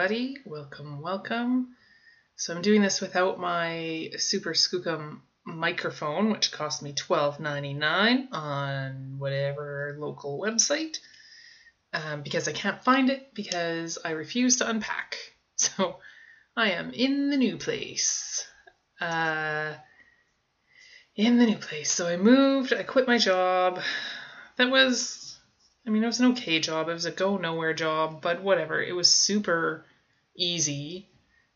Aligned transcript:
Everybody, 0.00 0.38
welcome, 0.46 1.02
welcome. 1.02 1.76
So 2.34 2.54
I'm 2.54 2.62
doing 2.62 2.80
this 2.80 3.02
without 3.02 3.38
my 3.38 4.10
Super 4.16 4.54
Skookum 4.54 5.20
microphone, 5.44 6.32
which 6.32 6.52
cost 6.52 6.82
me 6.82 6.94
$12.99 6.94 8.32
on 8.32 9.16
whatever 9.18 9.94
local 9.98 10.40
website, 10.40 11.00
um, 11.92 12.22
because 12.22 12.48
I 12.48 12.52
can't 12.52 12.82
find 12.82 13.10
it 13.10 13.34
because 13.34 13.98
I 14.02 14.12
refuse 14.12 14.56
to 14.56 14.70
unpack. 14.70 15.18
So 15.56 15.98
I 16.56 16.70
am 16.70 16.92
in 16.92 17.28
the 17.28 17.36
new 17.36 17.58
place. 17.58 18.46
Uh, 19.02 19.74
in 21.14 21.36
the 21.36 21.44
new 21.44 21.58
place. 21.58 21.92
So 21.92 22.08
I 22.08 22.16
moved, 22.16 22.72
I 22.72 22.84
quit 22.84 23.06
my 23.06 23.18
job. 23.18 23.82
That 24.56 24.70
was, 24.70 25.38
I 25.86 25.90
mean, 25.90 26.02
it 26.02 26.06
was 26.06 26.20
an 26.20 26.32
okay 26.32 26.58
job. 26.58 26.88
It 26.88 26.94
was 26.94 27.04
a 27.04 27.10
go 27.10 27.36
nowhere 27.36 27.74
job, 27.74 28.22
but 28.22 28.42
whatever. 28.42 28.82
It 28.82 28.96
was 28.96 29.12
super 29.12 29.84
easy 30.40 31.08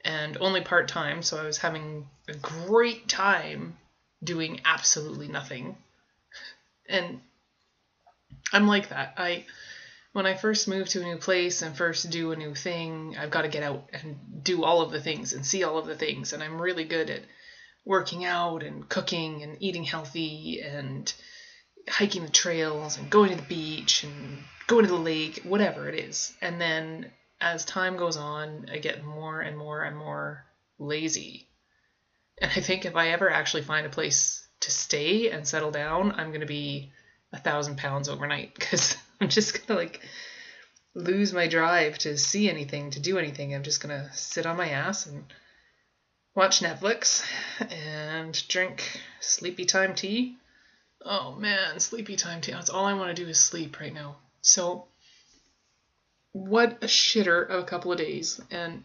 and 0.04 0.36
only 0.40 0.60
part 0.60 0.88
time, 0.88 1.22
so 1.22 1.38
I 1.38 1.44
was 1.44 1.58
having 1.58 2.06
a 2.28 2.34
great 2.34 3.08
time 3.08 3.78
doing 4.22 4.60
absolutely 4.64 5.28
nothing. 5.28 5.76
And 6.88 7.20
I'm 8.52 8.66
like 8.66 8.90
that. 8.90 9.14
I 9.16 9.44
when 10.12 10.26
I 10.26 10.34
first 10.34 10.68
move 10.68 10.88
to 10.90 11.00
a 11.00 11.04
new 11.04 11.16
place 11.16 11.60
and 11.62 11.76
first 11.76 12.08
do 12.08 12.30
a 12.30 12.36
new 12.36 12.54
thing, 12.54 13.16
I've 13.18 13.32
got 13.32 13.42
to 13.42 13.48
get 13.48 13.64
out 13.64 13.90
and 13.92 14.16
do 14.44 14.62
all 14.62 14.80
of 14.80 14.92
the 14.92 15.00
things 15.00 15.32
and 15.32 15.44
see 15.44 15.64
all 15.64 15.76
of 15.76 15.86
the 15.86 15.96
things. 15.96 16.32
And 16.32 16.40
I'm 16.40 16.62
really 16.62 16.84
good 16.84 17.10
at 17.10 17.22
working 17.84 18.24
out 18.24 18.62
and 18.62 18.88
cooking 18.88 19.42
and 19.42 19.56
eating 19.58 19.82
healthy 19.82 20.60
and 20.60 21.12
hiking 21.88 22.22
the 22.22 22.30
trails 22.30 22.96
and 22.96 23.10
going 23.10 23.30
to 23.30 23.36
the 23.36 23.42
beach 23.42 24.04
and 24.04 24.38
going 24.68 24.84
to 24.84 24.92
the 24.92 24.98
lake, 24.98 25.40
whatever 25.42 25.88
it 25.88 25.98
is. 25.98 26.32
And 26.40 26.60
then 26.60 27.10
as 27.44 27.64
time 27.66 27.98
goes 27.98 28.16
on, 28.16 28.70
I 28.72 28.78
get 28.78 29.04
more 29.04 29.42
and 29.42 29.56
more 29.56 29.82
and 29.82 29.96
more 29.96 30.46
lazy. 30.78 31.46
And 32.40 32.50
I 32.50 32.60
think 32.60 32.86
if 32.86 32.96
I 32.96 33.10
ever 33.10 33.30
actually 33.30 33.62
find 33.62 33.86
a 33.86 33.90
place 33.90 34.48
to 34.60 34.70
stay 34.70 35.30
and 35.30 35.46
settle 35.46 35.70
down, 35.70 36.12
I'm 36.12 36.28
going 36.28 36.40
to 36.40 36.46
be 36.46 36.90
a 37.34 37.38
thousand 37.38 37.76
pounds 37.76 38.08
overnight 38.08 38.54
because 38.58 38.96
I'm 39.20 39.28
just 39.28 39.66
gonna 39.66 39.78
like 39.78 40.00
lose 40.94 41.32
my 41.32 41.46
drive 41.46 41.98
to 41.98 42.16
see 42.16 42.48
anything, 42.48 42.90
to 42.90 43.00
do 43.00 43.18
anything. 43.18 43.54
I'm 43.54 43.62
just 43.62 43.82
gonna 43.82 44.10
sit 44.14 44.46
on 44.46 44.56
my 44.56 44.70
ass 44.70 45.06
and 45.06 45.24
watch 46.34 46.60
Netflix 46.60 47.24
and 47.60 48.48
drink 48.48 49.00
sleepy 49.20 49.66
time 49.66 49.94
tea. 49.94 50.36
Oh 51.04 51.34
man, 51.34 51.78
sleepy 51.78 52.16
time 52.16 52.40
tea. 52.40 52.52
That's 52.52 52.70
all 52.70 52.86
I 52.86 52.94
want 52.94 53.14
to 53.14 53.22
do 53.22 53.28
is 53.28 53.38
sleep 53.38 53.78
right 53.80 53.92
now. 53.92 54.16
So, 54.40 54.86
what 56.34 56.82
a 56.82 56.86
shitter 56.86 57.48
of 57.48 57.62
a 57.62 57.66
couple 57.66 57.92
of 57.92 57.98
days. 57.98 58.40
And 58.50 58.82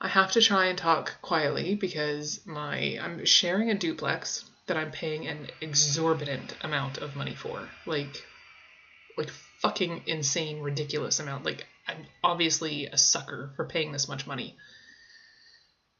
I 0.00 0.08
have 0.08 0.32
to 0.32 0.40
try 0.40 0.66
and 0.66 0.76
talk 0.76 1.20
quietly 1.22 1.74
because 1.74 2.40
my 2.46 2.98
I'm 3.00 3.24
sharing 3.24 3.70
a 3.70 3.78
duplex 3.78 4.44
that 4.66 4.76
I'm 4.76 4.90
paying 4.90 5.28
an 5.28 5.48
exorbitant 5.60 6.56
amount 6.62 6.98
of 6.98 7.14
money 7.14 7.34
for. 7.34 7.68
Like 7.84 8.24
like 9.16 9.30
fucking 9.60 10.02
insane, 10.06 10.60
ridiculous 10.60 11.20
amount. 11.20 11.44
Like 11.44 11.66
I'm 11.86 12.06
obviously 12.24 12.86
a 12.86 12.98
sucker 12.98 13.52
for 13.56 13.66
paying 13.66 13.92
this 13.92 14.08
much 14.08 14.26
money. 14.26 14.56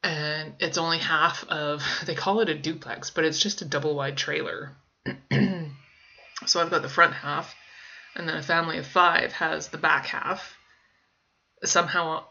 And 0.02 0.54
it's 0.58 0.78
only 0.78 0.98
half 0.98 1.44
of 1.48 1.82
they 2.06 2.14
call 2.14 2.40
it 2.40 2.48
a 2.48 2.54
duplex, 2.54 3.10
but 3.10 3.24
it's 3.24 3.38
just 3.38 3.60
a 3.60 3.66
double 3.66 3.94
wide 3.94 4.16
trailer. 4.16 4.74
so 6.46 6.60
I've 6.60 6.70
got 6.70 6.82
the 6.82 6.88
front 6.88 7.12
half, 7.12 7.54
and 8.14 8.28
then 8.28 8.36
a 8.36 8.42
family 8.42 8.78
of 8.78 8.86
five 8.86 9.32
has 9.32 9.68
the 9.68 9.78
back 9.78 10.06
half. 10.06 10.55
Somehow 11.64 12.24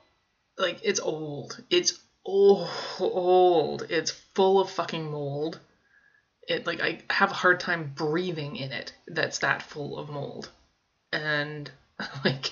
like 0.57 0.79
it's 0.83 0.99
old. 0.99 1.61
It's 1.69 1.99
old. 2.25 3.87
It's 3.89 4.11
full 4.11 4.59
of 4.59 4.69
fucking 4.69 5.11
mold. 5.11 5.59
It 6.47 6.65
like 6.67 6.81
I 6.81 6.99
have 7.09 7.31
a 7.31 7.35
hard 7.35 7.59
time 7.59 7.91
breathing 7.95 8.55
in 8.55 8.71
it 8.71 8.93
that's 9.07 9.39
that 9.39 9.63
full 9.63 9.97
of 9.97 10.09
mold 10.09 10.49
and 11.11 11.71
like 12.25 12.51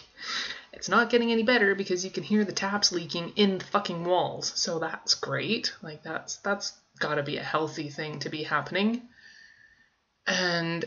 it's 0.72 0.90
not 0.90 1.10
getting 1.10 1.32
any 1.32 1.44
better 1.44 1.76
because 1.76 2.04
you 2.04 2.12
can 2.12 2.24
hear 2.24 2.44
the 2.44 2.52
taps 2.52 2.92
leaking 2.92 3.34
in 3.36 3.60
the 3.60 3.66
fucking 3.66 4.04
walls. 4.04 4.52
So 4.56 4.80
that's 4.80 5.14
great. 5.14 5.74
Like 5.82 6.04
that's 6.04 6.38
that's 6.38 6.74
got 7.00 7.16
to 7.16 7.24
be 7.24 7.38
a 7.38 7.44
healthy 7.44 7.90
thing 7.90 8.20
to 8.20 8.30
be 8.30 8.44
happening. 8.44 9.02
And 10.26 10.86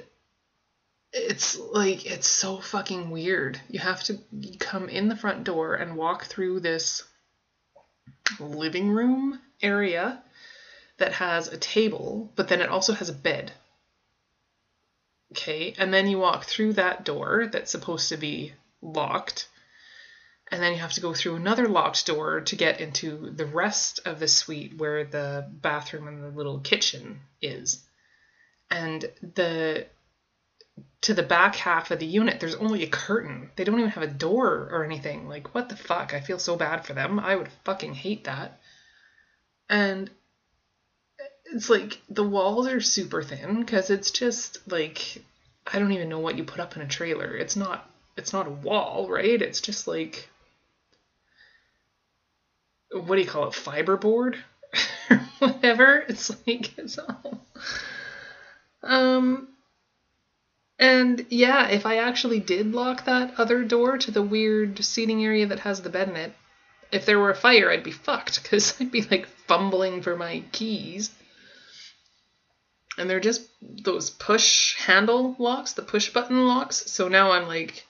it's 1.17 1.59
like 1.59 2.07
it's 2.07 2.29
so 2.29 2.59
fucking 2.59 3.11
weird. 3.11 3.61
You 3.69 3.81
have 3.81 4.03
to 4.05 4.19
come 4.59 4.89
in 4.89 5.09
the 5.09 5.17
front 5.17 5.45
door 5.45 5.75
and 5.75 5.97
walk 5.97 6.27
through 6.27 6.61
this 6.61 7.03
living 8.39 8.91
room 8.91 9.41
area 9.63 10.23
that 10.99 11.13
has 11.15 11.49
a 11.49 11.59
table, 11.59 12.33
but 12.37 12.49
then 12.49 12.61
it 12.61 12.69
also 12.69 12.93
has 12.93 13.09
a 13.09 13.15
bed. 13.15 13.53
Okay, 15.33 15.75
and 15.79 15.93
then 15.93 16.07
you 16.07 16.19
walk 16.19 16.45
through 16.45 16.75
that 16.75 17.05
door 17.05 17.49
that's 17.51 17.71
supposed 17.71 18.11
to 18.11 18.17
be 18.17 18.53
locked. 18.81 19.49
And 20.51 20.63
then 20.63 20.73
you 20.73 20.79
have 20.79 20.93
to 20.93 21.01
go 21.01 21.13
through 21.13 21.35
another 21.35 21.67
locked 21.67 22.07
door 22.07 22.41
to 22.43 22.57
get 22.57 22.81
into 22.81 23.31
the 23.31 23.47
rest 23.47 24.01
of 24.05 24.21
the 24.21 24.29
suite 24.29 24.79
where 24.79 25.05
the 25.05 25.49
bathroom 25.51 26.07
and 26.07 26.23
the 26.23 26.29
little 26.29 26.61
kitchen 26.61 27.21
is. 27.43 27.83
And 28.71 29.11
the 29.21 29.87
to 31.03 31.15
the 31.15 31.23
back 31.23 31.57
half 31.57 31.91
of 31.91 31.99
the 31.99 32.07
unit, 32.07 32.41
there's 32.41 32.55
only 32.57 32.83
a 32.83 32.89
curtain. 32.89 33.51
They 33.57 33.65
don't 33.65 33.79
even 33.79 33.91
have 33.91 34.03
a 34.03 34.09
door 34.09 34.69
or 34.71 34.85
anything. 34.85 35.29
Like, 35.29 35.55
what 35.55 35.69
the 35.69 35.77
fuck? 35.77 36.13
I 36.15 36.21
feel 36.21 36.39
so 36.39 36.57
bad 36.57 36.85
for 36.85 36.95
them. 36.95 37.21
I 37.21 37.37
would 37.37 37.49
fucking 37.65 37.95
hate 37.95 38.25
that. 38.25 38.61
And 39.69 40.11
it's 41.53 41.71
like 41.71 42.01
the 42.09 42.25
walls 42.25 42.67
are 42.67 42.81
super 42.81 43.23
thin 43.23 43.61
because 43.61 43.91
it's 43.91 44.11
just 44.11 44.59
like 44.71 45.23
I 45.67 45.79
don't 45.79 45.93
even 45.93 46.09
know 46.09 46.19
what 46.19 46.37
you 46.37 46.45
put 46.45 46.61
up 46.61 46.77
in 46.77 46.83
a 46.83 46.89
trailer. 46.89 47.37
It's 47.37 47.57
not 47.57 47.89
it's 48.17 48.33
not 48.33 48.47
a 48.47 48.51
wall, 48.51 49.09
right? 49.09 49.41
It's 49.41 49.61
just 49.61 49.87
like 49.87 50.29
what 52.91 53.17
do 53.17 53.23
you 53.23 53.29
call 53.29 53.49
it? 53.49 53.55
Fiberboard 53.55 54.37
whatever. 55.39 56.05
It's 56.09 56.31
like 56.47 56.77
it's 56.79 56.99
all 56.99 57.47
um 58.83 59.49
and 60.79 61.27
yeah, 61.31 61.69
if 61.69 61.87
I 61.87 61.97
actually 61.99 62.41
did 62.41 62.73
lock 62.73 63.05
that 63.05 63.35
other 63.39 63.65
door 63.65 63.99
to 63.99 64.11
the 64.11 64.23
weird 64.23 64.85
seating 64.85 65.25
area 65.25 65.47
that 65.47 65.61
has 65.61 65.83
the 65.83 65.91
bed 65.91 66.09
in 66.09 66.17
it, 66.17 66.35
if 66.93 67.07
there 67.07 67.19
were 67.19 67.31
a 67.31 67.37
fire, 67.37 67.71
I'd 67.71 67.83
be 67.83 67.93
fucked 67.93 68.43
because 68.43 68.75
I'd 68.81 68.91
be 68.91 69.03
like 69.03 69.27
fumbling 69.47 70.03
for 70.03 70.17
my 70.17 70.43
keys 70.53 71.11
and 72.99 73.09
they're 73.09 73.21
just 73.21 73.43
those 73.61 74.11
push 74.11 74.77
handle 74.77 75.37
locks, 75.39 75.75
the 75.75 75.83
push 75.83 76.13
button 76.13 76.47
locks. 76.47 76.91
So 76.91 77.09
now 77.09 77.33
I'm 77.33 77.47
like 77.47 77.87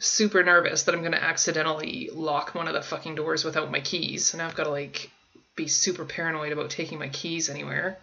super 0.00 0.42
nervous 0.42 0.84
that 0.84 0.94
I'm 0.94 1.02
gonna 1.02 1.16
accidentally 1.16 2.08
lock 2.12 2.54
one 2.54 2.68
of 2.68 2.74
the 2.74 2.82
fucking 2.82 3.14
doors 3.14 3.44
without 3.44 3.70
my 3.70 3.80
keys. 3.80 4.26
So 4.26 4.38
now 4.38 4.46
I've 4.46 4.54
got 4.54 4.64
to 4.64 4.70
like 4.70 5.10
be 5.56 5.66
super 5.66 6.04
paranoid 6.04 6.52
about 6.52 6.70
taking 6.70 6.98
my 6.98 7.08
keys 7.08 7.50
anywhere. 7.50 7.98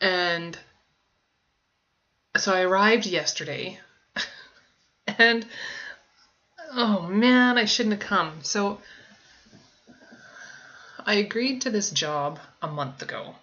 And 0.00 0.58
so 2.36 2.52
I 2.52 2.62
arrived 2.62 3.06
yesterday, 3.06 3.78
and 5.06 5.46
oh 6.72 7.02
man, 7.02 7.58
I 7.58 7.64
shouldn't 7.64 8.00
have 8.00 8.08
come. 8.08 8.38
So 8.42 8.80
I 11.06 11.14
agreed 11.14 11.62
to 11.62 11.70
this 11.70 11.90
job 11.90 12.38
a 12.62 12.68
month 12.68 13.02
ago 13.02 13.34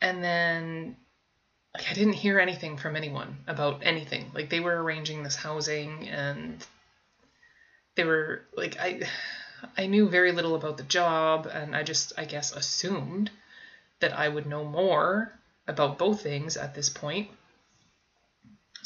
and 0.00 0.22
then 0.22 0.96
like 1.74 1.90
I 1.90 1.94
didn't 1.94 2.14
hear 2.14 2.38
anything 2.38 2.76
from 2.76 2.96
anyone 2.96 3.38
about 3.46 3.82
anything. 3.82 4.30
Like 4.34 4.50
they 4.50 4.60
were 4.60 4.82
arranging 4.82 5.22
this 5.22 5.36
housing 5.36 6.08
and 6.08 6.64
they 7.96 8.04
were 8.04 8.42
like 8.56 8.78
I 8.78 9.02
I 9.76 9.86
knew 9.86 10.08
very 10.08 10.32
little 10.32 10.54
about 10.54 10.76
the 10.76 10.84
job 10.84 11.46
and 11.46 11.74
I 11.74 11.82
just 11.82 12.12
I 12.16 12.24
guess 12.24 12.52
assumed 12.52 13.30
that 14.00 14.12
I 14.12 14.28
would 14.28 14.46
know 14.46 14.64
more 14.64 15.32
about 15.66 15.98
both 15.98 16.22
things 16.22 16.56
at 16.56 16.74
this 16.74 16.88
point. 16.88 17.28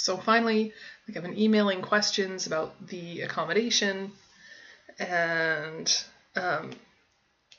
So 0.00 0.16
finally, 0.16 0.72
like 1.06 1.16
I've 1.16 1.22
been 1.22 1.38
emailing 1.38 1.82
questions 1.82 2.46
about 2.46 2.86
the 2.86 3.22
accommodation 3.22 4.12
and 4.98 6.04
um, 6.36 6.70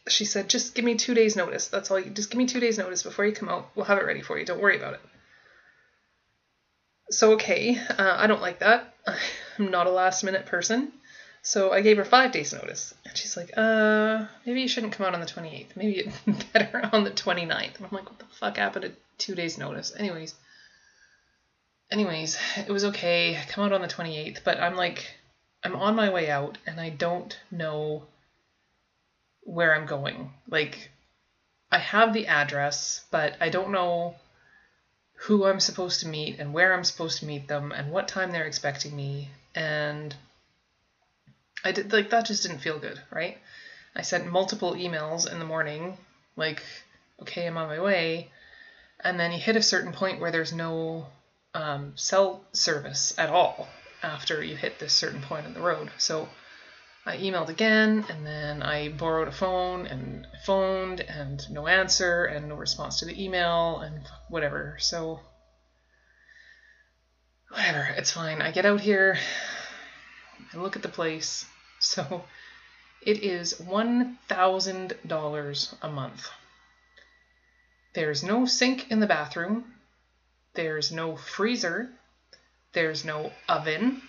she 0.07 0.25
said, 0.25 0.49
just 0.49 0.75
give 0.75 0.85
me 0.85 0.95
two 0.95 1.13
days 1.13 1.35
notice. 1.35 1.67
That's 1.67 1.91
all 1.91 1.99
you, 1.99 2.09
just 2.09 2.29
give 2.29 2.37
me 2.37 2.45
two 2.45 2.59
days 2.59 2.77
notice 2.77 3.03
before 3.03 3.25
you 3.25 3.31
come 3.31 3.49
out. 3.49 3.69
We'll 3.75 3.85
have 3.85 3.97
it 3.97 4.05
ready 4.05 4.21
for 4.21 4.37
you. 4.37 4.45
Don't 4.45 4.61
worry 4.61 4.77
about 4.77 4.95
it. 4.95 5.01
So, 7.09 7.33
okay, 7.33 7.77
uh, 7.77 8.15
I 8.17 8.27
don't 8.27 8.41
like 8.41 8.59
that. 8.59 8.95
I'm 9.57 9.71
not 9.71 9.87
a 9.87 9.91
last 9.91 10.23
minute 10.23 10.45
person. 10.45 10.93
So 11.43 11.71
I 11.71 11.81
gave 11.81 11.97
her 11.97 12.05
five 12.05 12.31
days 12.31 12.53
notice. 12.53 12.93
And 13.05 13.17
she's 13.17 13.35
like, 13.35 13.51
uh, 13.57 14.25
maybe 14.45 14.61
you 14.61 14.67
shouldn't 14.67 14.93
come 14.93 15.05
out 15.05 15.13
on 15.13 15.19
the 15.19 15.25
28th. 15.25 15.75
Maybe 15.75 16.11
better 16.53 16.89
on 16.93 17.03
the 17.03 17.11
29th. 17.11 17.77
And 17.77 17.85
I'm 17.85 17.91
like, 17.91 18.09
what 18.09 18.19
the 18.19 18.25
fuck 18.39 18.57
happened 18.57 18.85
to 18.85 18.91
two 19.17 19.35
days 19.35 19.57
notice? 19.57 19.93
Anyways, 19.97 20.35
anyways, 21.91 22.37
it 22.57 22.71
was 22.71 22.85
okay. 22.85 23.37
Come 23.49 23.65
out 23.65 23.73
on 23.73 23.81
the 23.81 23.87
28th. 23.87 24.43
But 24.43 24.59
I'm 24.59 24.75
like, 24.75 25.13
I'm 25.63 25.75
on 25.75 25.95
my 25.95 26.09
way 26.09 26.29
out 26.29 26.57
and 26.65 26.79
I 26.79 26.89
don't 26.89 27.37
know 27.51 28.03
where 29.43 29.75
I'm 29.75 29.85
going. 29.85 30.31
Like, 30.49 30.89
I 31.71 31.77
have 31.77 32.13
the 32.13 32.27
address, 32.27 33.05
but 33.11 33.35
I 33.39 33.49
don't 33.49 33.71
know 33.71 34.15
who 35.25 35.45
I'm 35.45 35.59
supposed 35.59 35.99
to 36.01 36.07
meet 36.07 36.39
and 36.39 36.53
where 36.53 36.73
I'm 36.73 36.83
supposed 36.83 37.19
to 37.19 37.25
meet 37.25 37.47
them 37.47 37.71
and 37.71 37.91
what 37.91 38.07
time 38.07 38.31
they're 38.31 38.45
expecting 38.45 38.95
me. 38.95 39.29
And 39.53 40.15
I 41.63 41.71
did 41.71 41.93
like 41.93 42.09
that 42.09 42.25
just 42.25 42.43
didn't 42.43 42.59
feel 42.59 42.79
good, 42.79 42.99
right? 43.11 43.37
I 43.95 44.01
sent 44.01 44.31
multiple 44.31 44.73
emails 44.73 45.31
in 45.31 45.37
the 45.37 45.45
morning, 45.45 45.97
like, 46.35 46.63
okay, 47.21 47.45
I'm 47.45 47.57
on 47.57 47.67
my 47.67 47.79
way. 47.79 48.31
And 49.03 49.19
then 49.19 49.31
you 49.31 49.39
hit 49.39 49.55
a 49.55 49.61
certain 49.61 49.91
point 49.91 50.19
where 50.19 50.31
there's 50.31 50.53
no 50.53 51.07
um, 51.53 51.93
cell 51.95 52.43
service 52.53 53.13
at 53.17 53.29
all 53.29 53.67
after 54.03 54.43
you 54.43 54.55
hit 54.55 54.79
this 54.79 54.93
certain 54.93 55.21
point 55.21 55.45
in 55.45 55.53
the 55.53 55.61
road. 55.61 55.91
So 55.97 56.27
I 57.05 57.17
emailed 57.17 57.49
again 57.49 58.05
and 58.09 58.25
then 58.25 58.63
I 58.63 58.89
borrowed 58.89 59.27
a 59.27 59.31
phone 59.31 59.87
and 59.87 60.27
phoned 60.45 61.01
and 61.01 61.41
no 61.49 61.67
answer 61.67 62.25
and 62.25 62.49
no 62.49 62.55
response 62.55 62.99
to 62.99 63.05
the 63.05 63.23
email 63.23 63.79
and 63.79 64.01
whatever. 64.29 64.77
So 64.79 65.19
whatever, 67.49 67.87
it's 67.97 68.11
fine. 68.11 68.41
I 68.41 68.51
get 68.51 68.65
out 68.65 68.81
here 68.81 69.17
I 70.53 70.57
look 70.57 70.75
at 70.75 70.81
the 70.81 70.89
place. 70.89 71.45
So 71.79 72.25
it 73.01 73.23
is 73.23 73.53
$1,000 73.55 75.75
a 75.81 75.89
month. 75.89 76.29
There's 77.93 78.23
no 78.23 78.45
sink 78.45 78.91
in 78.91 78.99
the 78.99 79.07
bathroom. 79.07 79.73
There's 80.53 80.91
no 80.91 81.15
freezer. 81.15 81.89
There's 82.73 83.05
no 83.05 83.31
oven. 83.47 84.01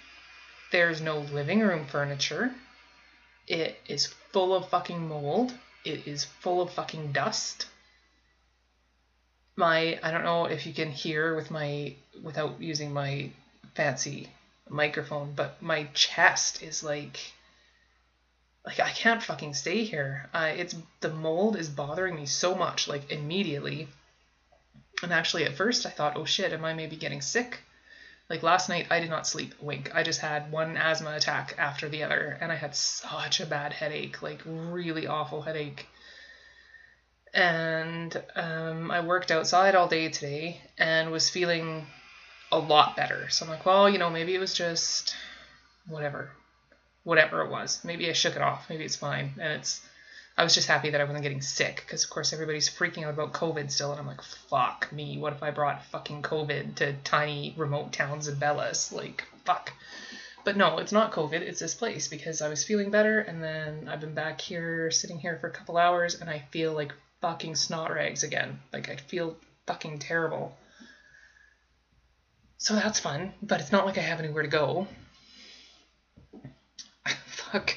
There's 0.70 1.00
no 1.00 1.18
living 1.18 1.60
room 1.60 1.86
furniture. 1.86 2.52
It 3.46 3.78
is 3.86 4.06
full 4.32 4.54
of 4.54 4.68
fucking 4.68 5.08
mold. 5.08 5.52
It 5.84 6.06
is 6.06 6.24
full 6.24 6.62
of 6.62 6.72
fucking 6.72 7.12
dust. 7.12 7.66
My 9.56 9.98
I 10.02 10.10
don't 10.10 10.24
know 10.24 10.46
if 10.46 10.66
you 10.66 10.72
can 10.72 10.90
hear 10.90 11.34
with 11.34 11.50
my 11.50 11.94
without 12.22 12.60
using 12.60 12.92
my 12.92 13.30
fancy 13.74 14.30
microphone, 14.68 15.34
but 15.34 15.60
my 15.60 15.84
chest 15.92 16.62
is 16.62 16.82
like 16.82 17.18
like 18.64 18.80
I 18.80 18.90
can't 18.90 19.22
fucking 19.22 19.54
stay 19.54 19.84
here. 19.84 20.30
I 20.32 20.50
it's 20.50 20.76
the 21.00 21.10
mold 21.10 21.56
is 21.56 21.68
bothering 21.68 22.16
me 22.16 22.26
so 22.26 22.54
much 22.54 22.88
like 22.88 23.10
immediately. 23.10 23.88
And 25.02 25.12
actually 25.12 25.44
at 25.44 25.56
first 25.56 25.84
I 25.86 25.90
thought, 25.90 26.16
"Oh 26.16 26.24
shit, 26.24 26.52
am 26.52 26.64
I 26.64 26.74
maybe 26.74 26.96
getting 26.96 27.20
sick?" 27.20 27.60
Like 28.30 28.42
last 28.42 28.68
night, 28.68 28.86
I 28.90 29.00
did 29.00 29.10
not 29.10 29.26
sleep 29.26 29.54
a 29.60 29.64
wink. 29.64 29.94
I 29.94 30.02
just 30.02 30.20
had 30.20 30.50
one 30.50 30.76
asthma 30.76 31.14
attack 31.14 31.54
after 31.58 31.88
the 31.88 32.02
other, 32.04 32.38
and 32.40 32.50
I 32.50 32.54
had 32.54 32.74
such 32.74 33.40
a 33.40 33.46
bad 33.46 33.72
headache, 33.72 34.22
like 34.22 34.40
really 34.46 35.06
awful 35.06 35.42
headache. 35.42 35.86
And 37.34 38.22
um, 38.34 38.90
I 38.90 39.00
worked 39.00 39.30
outside 39.30 39.74
all 39.74 39.88
day 39.88 40.08
today 40.08 40.60
and 40.78 41.10
was 41.10 41.28
feeling 41.28 41.86
a 42.50 42.58
lot 42.58 42.96
better. 42.96 43.28
So 43.30 43.44
I'm 43.44 43.50
like, 43.50 43.66
well, 43.66 43.88
you 43.88 43.98
know, 43.98 44.10
maybe 44.10 44.34
it 44.34 44.38
was 44.38 44.54
just 44.54 45.14
whatever, 45.86 46.30
whatever 47.04 47.40
it 47.42 47.50
was. 47.50 47.82
Maybe 47.84 48.08
I 48.08 48.12
shook 48.12 48.36
it 48.36 48.42
off. 48.42 48.68
Maybe 48.68 48.84
it's 48.84 48.96
fine. 48.96 49.34
And 49.38 49.54
it's 49.54 49.80
I 50.36 50.44
was 50.44 50.54
just 50.54 50.68
happy 50.68 50.90
that 50.90 51.00
I 51.00 51.04
wasn't 51.04 51.22
getting 51.22 51.42
sick 51.42 51.82
because, 51.84 52.04
of 52.04 52.10
course, 52.10 52.32
everybody's 52.32 52.68
freaking 52.68 53.04
out 53.04 53.12
about 53.12 53.32
COVID 53.32 53.70
still. 53.70 53.90
And 53.90 54.00
I'm 54.00 54.06
like, 54.06 54.22
fuck 54.22 54.90
me. 54.90 55.18
What 55.18 55.34
if 55.34 55.42
I 55.42 55.50
brought 55.50 55.84
fucking 55.86 56.22
COVID 56.22 56.76
to 56.76 56.94
tiny 57.04 57.54
remote 57.56 57.92
towns 57.92 58.28
in 58.28 58.36
Bellas? 58.36 58.92
Like, 58.92 59.24
fuck. 59.44 59.72
But 60.44 60.56
no, 60.56 60.78
it's 60.78 60.92
not 60.92 61.12
COVID. 61.12 61.40
It's 61.40 61.60
this 61.60 61.74
place 61.74 62.08
because 62.08 62.40
I 62.40 62.48
was 62.48 62.64
feeling 62.64 62.90
better. 62.90 63.20
And 63.20 63.42
then 63.44 63.88
I've 63.88 64.00
been 64.00 64.14
back 64.14 64.40
here, 64.40 64.90
sitting 64.90 65.18
here 65.18 65.38
for 65.38 65.48
a 65.48 65.52
couple 65.52 65.76
hours, 65.76 66.20
and 66.20 66.30
I 66.30 66.44
feel 66.50 66.72
like 66.72 66.94
fucking 67.20 67.54
snot 67.54 67.92
rags 67.92 68.22
again. 68.22 68.58
Like, 68.72 68.88
I 68.88 68.96
feel 68.96 69.36
fucking 69.66 69.98
terrible. 69.98 70.56
So 72.56 72.74
that's 72.74 73.00
fun, 73.00 73.34
but 73.42 73.60
it's 73.60 73.72
not 73.72 73.86
like 73.86 73.98
I 73.98 74.02
have 74.02 74.20
anywhere 74.20 74.44
to 74.44 74.48
go. 74.48 74.86
Fuck 77.26 77.76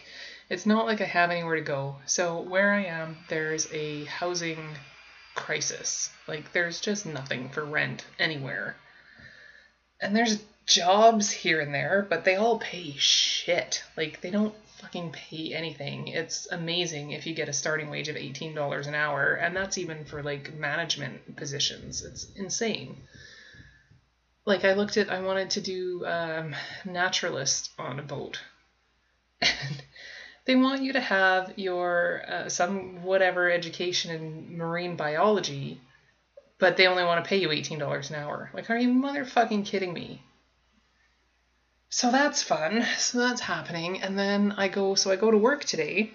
it's 0.50 0.66
not 0.66 0.86
like 0.86 1.02
I 1.02 1.06
have 1.06 1.32
anywhere 1.32 1.56
to 1.56 1.62
go. 1.62 1.98
So 2.06 2.42
where 2.42 2.72
I 2.72 2.86
am, 2.86 3.18
there's 3.30 3.72
a 3.74 4.06
housing 4.06 4.60
crisis. 5.34 6.10
Like 6.28 6.52
there's 6.54 6.80
just 6.80 7.06
nothing 7.06 7.50
for 7.50 7.64
rent 7.64 8.06
anywhere. 8.20 8.76
And 10.00 10.16
there's 10.16 10.44
jobs 10.66 11.32
here 11.32 11.60
and 11.62 11.74
there, 11.74 12.06
but 12.10 12.26
they 12.26 12.36
all 12.36 12.60
pay 12.60 12.94
shit. 12.98 13.84
Like 13.98 14.22
they 14.22 14.32
don't 14.32 14.56
fucking 14.80 15.12
pay 15.12 15.54
anything. 15.54 16.10
It's 16.10 16.48
amazing 16.52 17.12
if 17.12 17.26
you 17.26 17.34
get 17.34 17.50
a 17.50 17.54
starting 17.54 17.90
wage 17.90 18.10
of 18.10 18.16
$18 18.16 18.88
an 18.88 18.96
hour, 18.96 19.34
and 19.34 19.56
that's 19.56 19.78
even 19.78 20.06
for 20.06 20.22
like 20.22 20.54
management 20.54 21.36
positions. 21.36 22.04
It's 22.04 22.28
insane. 22.36 22.98
Like 24.46 24.64
I 24.64 24.74
looked 24.74 24.98
at 24.98 25.10
I 25.10 25.22
wanted 25.22 25.52
to 25.52 25.62
do 25.62 26.06
um, 26.06 26.56
naturalist 26.86 27.72
on 27.80 28.00
a 28.00 28.04
boat. 28.04 28.40
And 29.42 29.84
they 30.46 30.56
want 30.56 30.84
you 30.84 30.94
to 30.94 31.00
have 31.00 31.54
your 31.56 32.24
uh, 32.28 32.50
some 32.50 33.04
whatever 33.04 33.52
education 33.52 34.12
in 34.16 34.58
marine 34.58 34.96
biology, 34.96 35.82
but 36.60 36.78
they 36.78 36.88
only 36.88 37.04
want 37.04 37.24
to 37.24 37.28
pay 37.28 37.38
you 37.38 37.52
eighteen 37.52 37.80
dollars 37.80 38.10
an 38.10 38.18
hour. 38.18 38.50
Like, 38.54 38.70
are 38.70 38.78
you 38.78 38.90
motherfucking 38.90 39.66
kidding 39.66 39.94
me? 39.94 40.22
So 41.90 42.12
that's 42.12 42.44
fun. 42.44 42.86
So 42.98 43.20
that's 43.20 43.42
happening, 43.42 44.02
and 44.02 44.18
then 44.18 44.54
I 44.58 44.68
go. 44.68 44.96
So 44.96 45.12
I 45.12 45.16
go 45.16 45.32
to 45.32 45.38
work 45.38 45.66
today. 45.66 46.12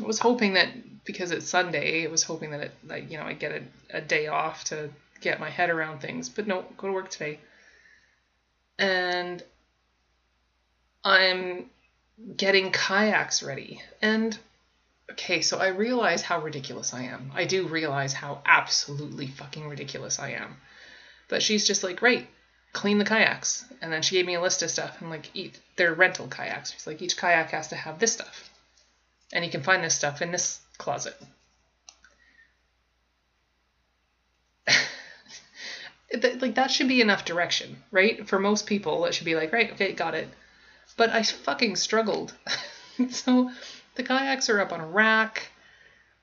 I 0.00 0.04
was 0.04 0.18
hoping 0.18 0.54
that 0.54 0.68
because 1.04 1.30
it's 1.30 1.48
Sunday, 1.48 2.06
I 2.06 2.10
was 2.10 2.22
hoping 2.22 2.50
that 2.50 2.60
it, 2.60 2.72
like, 2.86 3.10
you 3.10 3.16
know, 3.16 3.24
I 3.24 3.32
get 3.32 3.52
a, 3.52 3.96
a 3.98 4.00
day 4.00 4.26
off 4.26 4.64
to 4.64 4.90
get 5.20 5.40
my 5.40 5.48
head 5.48 5.70
around 5.70 6.00
things. 6.00 6.28
But 6.28 6.46
no, 6.46 6.64
go 6.76 6.88
to 6.88 6.92
work 6.92 7.10
today, 7.10 7.38
and 8.78 9.42
I'm 11.02 11.70
getting 12.36 12.72
kayaks 12.72 13.42
ready. 13.42 13.82
And 14.00 14.38
okay, 15.10 15.42
so 15.42 15.58
I 15.58 15.68
realize 15.68 16.22
how 16.22 16.40
ridiculous 16.40 16.94
I 16.94 17.04
am. 17.04 17.30
I 17.34 17.44
do 17.44 17.66
realize 17.66 18.12
how 18.12 18.42
absolutely 18.44 19.26
fucking 19.28 19.68
ridiculous 19.68 20.18
I 20.18 20.30
am. 20.30 20.56
But 21.28 21.42
she's 21.42 21.66
just 21.66 21.82
like, 21.82 21.96
great, 21.96 22.26
clean 22.72 22.98
the 22.98 23.04
kayaks. 23.04 23.64
And 23.82 23.92
then 23.92 24.02
she 24.02 24.16
gave 24.16 24.26
me 24.26 24.34
a 24.34 24.40
list 24.40 24.62
of 24.62 24.70
stuff. 24.70 25.00
And 25.00 25.10
like, 25.10 25.30
eat, 25.34 25.58
they're 25.76 25.94
rental 25.94 26.28
kayaks. 26.28 26.72
She's 26.72 26.86
like, 26.86 27.02
each 27.02 27.16
kayak 27.16 27.50
has 27.50 27.68
to 27.68 27.76
have 27.76 27.98
this 27.98 28.12
stuff. 28.12 28.50
And 29.32 29.44
you 29.44 29.50
can 29.50 29.62
find 29.62 29.82
this 29.82 29.94
stuff 29.94 30.22
in 30.22 30.30
this 30.30 30.60
closet. 30.78 31.16
like 36.22 36.54
that 36.54 36.70
should 36.70 36.88
be 36.88 37.00
enough 37.00 37.24
direction, 37.24 37.82
right? 37.90 38.28
For 38.28 38.38
most 38.38 38.66
people, 38.66 39.04
it 39.04 39.14
should 39.14 39.24
be 39.24 39.34
like, 39.34 39.52
right, 39.52 39.72
okay, 39.72 39.92
got 39.92 40.14
it 40.14 40.28
but 40.96 41.10
I 41.10 41.22
fucking 41.22 41.76
struggled. 41.76 42.34
so 43.10 43.50
the 43.94 44.02
kayaks 44.02 44.48
are 44.48 44.60
up 44.60 44.72
on 44.72 44.80
a 44.80 44.86
rack, 44.86 45.50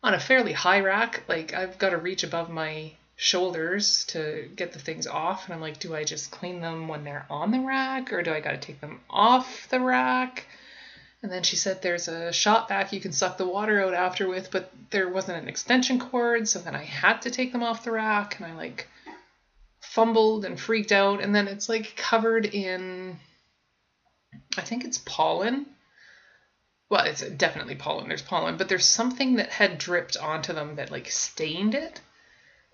on 0.02 0.14
a 0.14 0.20
fairly 0.20 0.54
high 0.54 0.82
rack. 0.82 1.24
Like 1.28 1.54
I've 1.54 1.78
got 1.78 1.92
to 1.92 1.98
reach 1.98 2.24
above 2.24 2.50
my 2.50 2.94
shoulders 3.16 4.06
to 4.06 4.50
get 4.56 4.74
the 4.74 4.80
things 4.80 5.08
off. 5.08 5.46
And 5.46 5.54
I'm 5.54 5.62
like, 5.62 5.80
do 5.80 5.96
I 5.96 6.04
just 6.04 6.32
clean 6.32 6.62
them 6.62 6.88
when 6.88 7.04
they're 7.04 7.26
on 7.30 7.52
the 7.52 7.60
rack 7.60 8.12
or 8.12 8.24
do 8.24 8.34
I 8.34 8.40
got 8.40 8.52
to 8.52 8.58
take 8.58 8.82
them 8.82 9.02
off 9.10 9.68
the 9.70 9.80
rack? 9.80 10.48
And 11.22 11.32
then 11.32 11.44
she 11.44 11.56
said 11.56 11.82
there's 11.82 12.10
a 12.10 12.34
shop 12.34 12.68
vac 12.68 12.92
you 12.92 13.00
can 13.00 13.14
suck 13.14 13.38
the 13.38 13.48
water 13.48 13.82
out 13.82 13.94
after 13.94 14.28
with, 14.28 14.52
but 14.52 14.72
there 14.90 15.08
wasn't 15.08 15.42
an 15.42 15.48
extension 15.48 16.00
cord. 16.00 16.50
So 16.50 16.60
then 16.60 16.76
I 16.76 16.84
had 16.84 17.22
to 17.22 17.32
take 17.32 17.54
them 17.54 17.64
off 17.64 17.86
the 17.86 17.92
rack 17.92 18.38
and 18.38 18.46
I 18.46 18.54
like 18.56 18.90
fumbled 19.80 20.44
and 20.44 20.60
freaked 20.60 20.92
out. 20.92 21.22
And 21.22 21.34
then 21.34 21.48
it's 21.48 21.70
like 21.70 21.96
covered 21.96 22.46
in 22.46 23.20
I 24.58 24.62
think 24.62 24.84
it's 24.86 25.00
pollen. 25.00 25.66
Well, 26.90 27.06
it's 27.06 27.22
definitely 27.22 27.76
pollen. 27.76 28.08
There's 28.08 28.22
pollen, 28.22 28.58
but 28.58 28.70
there's 28.70 28.86
something 28.86 29.36
that 29.38 29.50
had 29.50 29.78
dripped 29.78 30.18
onto 30.18 30.54
them 30.54 30.76
that 30.76 30.92
like 30.92 31.10
stained 31.10 31.76
it. 31.76 32.02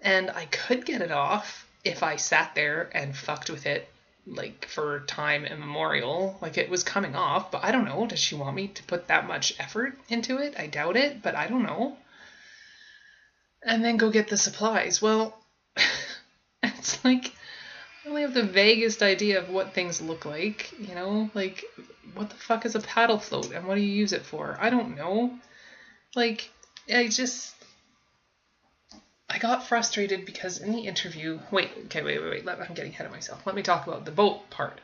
And 0.01 0.29
I 0.29 0.45
could 0.45 0.85
get 0.85 1.01
it 1.01 1.11
off 1.11 1.67
if 1.83 2.03
I 2.03 2.15
sat 2.17 2.55
there 2.55 2.89
and 2.93 3.15
fucked 3.15 3.49
with 3.49 3.65
it 3.65 3.89
like 4.25 4.65
for 4.65 5.01
time 5.01 5.45
immemorial. 5.45 6.37
Like 6.41 6.57
it 6.57 6.69
was 6.69 6.83
coming 6.83 7.15
off, 7.15 7.51
but 7.51 7.63
I 7.63 7.71
don't 7.71 7.85
know. 7.85 8.05
Does 8.05 8.19
she 8.19 8.35
want 8.35 8.55
me 8.55 8.67
to 8.67 8.83
put 8.83 9.07
that 9.07 9.27
much 9.27 9.53
effort 9.59 9.97
into 10.09 10.37
it? 10.37 10.55
I 10.57 10.67
doubt 10.67 10.97
it, 10.97 11.21
but 11.21 11.35
I 11.35 11.47
don't 11.47 11.63
know. 11.63 11.97
And 13.63 13.83
then 13.83 13.97
go 13.97 14.09
get 14.09 14.29
the 14.29 14.37
supplies. 14.37 15.01
Well, 15.01 15.37
it's 16.63 17.03
like 17.03 17.33
I 18.03 18.09
only 18.09 18.21
have 18.21 18.33
the 18.33 18.43
vaguest 18.43 19.01
idea 19.01 19.39
of 19.39 19.49
what 19.49 19.73
things 19.73 20.01
look 20.01 20.25
like, 20.25 20.71
you 20.79 20.95
know? 20.95 21.29
Like, 21.33 21.65
what 22.13 22.29
the 22.29 22.35
fuck 22.35 22.65
is 22.65 22.75
a 22.75 22.79
paddle 22.79 23.19
float 23.19 23.51
and 23.51 23.67
what 23.67 23.75
do 23.75 23.81
you 23.81 23.91
use 23.91 24.13
it 24.13 24.25
for? 24.25 24.57
I 24.59 24.69
don't 24.69 24.95
know. 24.95 25.37
Like, 26.15 26.49
I 26.93 27.07
just. 27.07 27.55
I 29.31 29.37
got 29.37 29.67
frustrated 29.67 30.25
because 30.25 30.59
in 30.59 30.71
the 30.71 30.87
interview. 30.87 31.39
Wait, 31.51 31.69
okay, 31.85 32.01
wait, 32.01 32.19
wait, 32.19 32.45
wait. 32.45 32.47
I'm 32.47 32.73
getting 32.73 32.93
ahead 32.93 33.05
of 33.05 33.11
myself. 33.11 33.45
Let 33.45 33.55
me 33.55 33.61
talk 33.61 33.85
about 33.85 34.05
the 34.05 34.11
boat 34.11 34.49
part. 34.49 34.81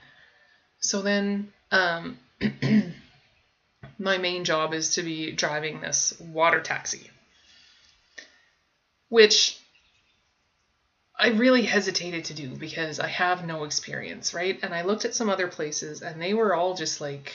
So 0.79 1.01
then, 1.01 1.51
um, 1.71 2.19
my 3.97 4.17
main 4.17 4.43
job 4.43 4.73
is 4.73 4.95
to 4.95 5.03
be 5.03 5.31
driving 5.31 5.81
this 5.81 6.19
water 6.19 6.61
taxi, 6.61 7.09
which 9.09 9.59
I 11.17 11.29
really 11.29 11.63
hesitated 11.63 12.25
to 12.25 12.33
do 12.33 12.49
because 12.49 12.99
I 12.99 13.07
have 13.07 13.45
no 13.45 13.63
experience, 13.63 14.33
right? 14.33 14.59
And 14.61 14.73
I 14.73 14.81
looked 14.81 15.05
at 15.05 15.15
some 15.15 15.29
other 15.29 15.47
places 15.47 16.01
and 16.01 16.21
they 16.21 16.33
were 16.33 16.53
all 16.53 16.75
just 16.75 16.99
like, 16.99 17.33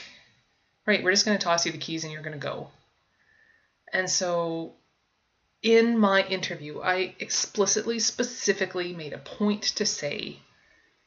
right, 0.85 1.03
we're 1.03 1.11
just 1.11 1.25
going 1.25 1.37
to 1.37 1.43
toss 1.43 1.65
you 1.65 1.71
the 1.71 1.79
keys 1.79 2.03
and 2.03 2.13
you're 2.13 2.21
going 2.21 2.39
to 2.39 2.47
go. 2.47 2.69
And 3.91 4.09
so 4.09 4.73
in 5.63 5.97
my 5.97 6.23
interview, 6.23 6.79
I 6.79 7.15
explicitly, 7.19 7.99
specifically 7.99 8.93
made 8.93 9.13
a 9.13 9.17
point 9.17 9.63
to 9.63 9.85
say, 9.85 10.37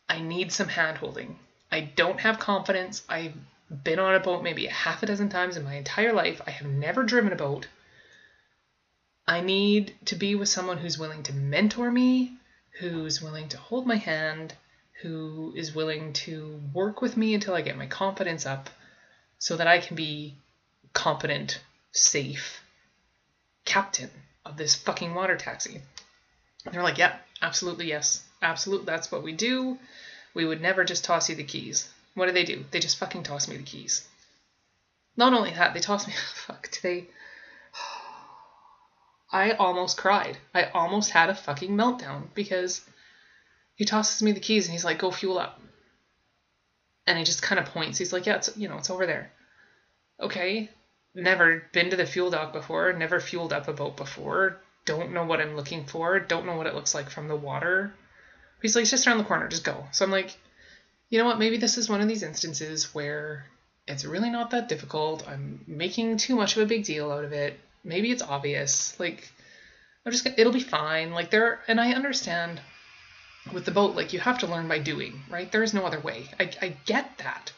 I 0.08 0.20
need 0.20 0.52
some 0.52 0.68
handholding. 0.68 1.36
I 1.70 1.80
don't 1.80 2.20
have 2.20 2.38
confidence. 2.38 3.02
I've 3.08 3.34
been 3.82 3.98
on 3.98 4.14
a 4.14 4.20
boat 4.20 4.42
maybe 4.42 4.66
a 4.66 4.70
half 4.70 5.02
a 5.02 5.06
dozen 5.06 5.28
times 5.28 5.56
in 5.56 5.64
my 5.64 5.74
entire 5.74 6.12
life. 6.12 6.40
I 6.46 6.50
have 6.50 6.66
never 6.66 7.02
driven 7.02 7.32
a 7.32 7.36
boat. 7.36 7.66
I 9.26 9.40
need 9.40 9.94
to 10.06 10.16
be 10.16 10.34
with 10.34 10.48
someone 10.48 10.78
who's 10.78 10.98
willing 10.98 11.22
to 11.24 11.32
mentor 11.32 11.90
me, 11.90 12.34
who's 12.78 13.22
willing 13.22 13.48
to 13.48 13.56
hold 13.56 13.86
my 13.86 13.96
hand, 13.96 14.54
who 15.02 15.52
is 15.56 15.74
willing 15.74 16.12
to 16.12 16.60
work 16.72 17.00
with 17.00 17.16
me 17.16 17.34
until 17.34 17.54
I 17.54 17.62
get 17.62 17.76
my 17.76 17.86
confidence 17.86 18.46
up 18.46 18.70
so 19.38 19.56
that 19.56 19.66
I 19.66 19.78
can 19.78 19.96
be 19.96 20.34
competent, 20.92 21.60
safe 21.92 22.62
captain 23.64 24.10
of 24.44 24.56
this 24.56 24.74
fucking 24.74 25.14
water 25.14 25.36
taxi. 25.36 25.80
And 26.64 26.74
they're 26.74 26.82
like, 26.82 26.98
yeah, 26.98 27.16
absolutely, 27.42 27.88
yes. 27.88 28.22
Absolutely, 28.42 28.86
that's 28.86 29.10
what 29.10 29.22
we 29.22 29.32
do. 29.32 29.78
We 30.34 30.44
would 30.44 30.60
never 30.60 30.84
just 30.84 31.04
toss 31.04 31.28
you 31.28 31.34
the 31.34 31.44
keys. 31.44 31.88
What 32.14 32.26
do 32.26 32.32
they 32.32 32.44
do? 32.44 32.64
They 32.70 32.80
just 32.80 32.98
fucking 32.98 33.22
toss 33.22 33.48
me 33.48 33.56
the 33.56 33.62
keys. 33.62 34.06
Not 35.16 35.32
only 35.32 35.52
that, 35.52 35.74
they 35.74 35.80
toss 35.80 36.06
me. 36.06 36.12
Fuck, 36.34 36.70
they. 36.82 37.06
I 39.34 39.50
almost 39.50 39.96
cried. 39.96 40.38
I 40.54 40.66
almost 40.66 41.10
had 41.10 41.28
a 41.28 41.34
fucking 41.34 41.76
meltdown 41.76 42.28
because 42.34 42.80
he 43.74 43.84
tosses 43.84 44.22
me 44.22 44.30
the 44.30 44.38
keys 44.38 44.66
and 44.66 44.72
he's 44.72 44.84
like, 44.84 45.00
"Go 45.00 45.10
fuel 45.10 45.38
up." 45.38 45.60
And 47.04 47.18
he 47.18 47.24
just 47.24 47.42
kind 47.42 47.58
of 47.58 47.66
points. 47.66 47.98
He's 47.98 48.12
like, 48.12 48.26
"Yeah, 48.26 48.36
it's 48.36 48.56
you 48.56 48.68
know, 48.68 48.78
it's 48.78 48.90
over 48.90 49.06
there." 49.06 49.32
Okay, 50.20 50.70
never 51.16 51.64
been 51.72 51.90
to 51.90 51.96
the 51.96 52.06
fuel 52.06 52.30
dock 52.30 52.52
before. 52.52 52.92
Never 52.92 53.18
fueled 53.18 53.52
up 53.52 53.66
a 53.66 53.72
boat 53.72 53.96
before. 53.96 54.60
Don't 54.84 55.12
know 55.12 55.24
what 55.24 55.40
I'm 55.40 55.56
looking 55.56 55.84
for. 55.84 56.20
Don't 56.20 56.46
know 56.46 56.56
what 56.56 56.68
it 56.68 56.76
looks 56.76 56.94
like 56.94 57.10
from 57.10 57.26
the 57.26 57.34
water. 57.34 57.92
He's 58.62 58.76
like, 58.76 58.82
"It's 58.82 58.92
just 58.92 59.04
around 59.04 59.18
the 59.18 59.24
corner. 59.24 59.48
Just 59.48 59.64
go." 59.64 59.88
So 59.90 60.04
I'm 60.04 60.12
like, 60.12 60.30
you 61.08 61.18
know 61.18 61.24
what? 61.24 61.40
Maybe 61.40 61.56
this 61.56 61.76
is 61.76 61.88
one 61.88 62.00
of 62.00 62.06
these 62.06 62.22
instances 62.22 62.94
where 62.94 63.46
it's 63.88 64.04
really 64.04 64.30
not 64.30 64.52
that 64.52 64.68
difficult. 64.68 65.26
I'm 65.28 65.64
making 65.66 66.18
too 66.18 66.36
much 66.36 66.56
of 66.56 66.62
a 66.62 66.66
big 66.66 66.84
deal 66.84 67.10
out 67.10 67.24
of 67.24 67.32
it 67.32 67.58
maybe 67.84 68.10
it's 68.10 68.22
obvious. 68.22 68.98
Like, 68.98 69.30
I'm 70.04 70.12
just 70.12 70.24
gonna, 70.24 70.36
it'll 70.38 70.52
be 70.52 70.60
fine. 70.60 71.12
Like 71.12 71.30
there, 71.30 71.60
and 71.68 71.80
I 71.80 71.92
understand 71.92 72.60
with 73.52 73.64
the 73.64 73.70
boat, 73.70 73.94
like 73.94 74.12
you 74.12 74.20
have 74.20 74.38
to 74.38 74.46
learn 74.46 74.68
by 74.68 74.78
doing, 74.78 75.22
right? 75.30 75.50
There 75.50 75.62
is 75.62 75.74
no 75.74 75.84
other 75.84 76.00
way. 76.00 76.28
I, 76.40 76.50
I 76.60 76.76
get 76.86 77.18
that. 77.18 77.52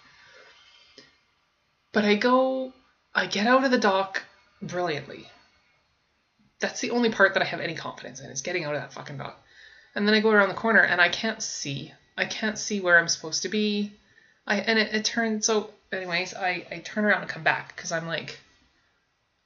But 1.92 2.04
I 2.04 2.16
go, 2.16 2.72
I 3.14 3.26
get 3.26 3.46
out 3.46 3.64
of 3.64 3.70
the 3.70 3.78
dock 3.78 4.22
brilliantly. 4.60 5.26
That's 6.60 6.80
the 6.80 6.90
only 6.90 7.10
part 7.10 7.34
that 7.34 7.42
I 7.42 7.46
have 7.46 7.60
any 7.60 7.74
confidence 7.74 8.20
in 8.20 8.30
is 8.30 8.42
getting 8.42 8.64
out 8.64 8.74
of 8.74 8.80
that 8.80 8.92
fucking 8.92 9.18
dock. 9.18 9.40
And 9.94 10.06
then 10.06 10.14
I 10.14 10.20
go 10.20 10.30
around 10.30 10.48
the 10.48 10.54
corner 10.54 10.80
and 10.80 11.00
I 11.00 11.08
can't 11.08 11.42
see. 11.42 11.92
I 12.16 12.24
can't 12.24 12.58
see 12.58 12.80
where 12.80 12.98
I'm 12.98 13.08
supposed 13.08 13.42
to 13.42 13.48
be. 13.48 13.92
I 14.46 14.56
and 14.60 14.78
it, 14.78 14.94
it 14.94 15.04
turns 15.04 15.46
so 15.46 15.70
anyways, 15.92 16.34
I, 16.34 16.66
I 16.70 16.78
turn 16.78 17.04
around 17.04 17.22
and 17.22 17.30
come 17.30 17.42
back 17.42 17.74
because 17.74 17.92
I'm 17.92 18.06
like, 18.06 18.38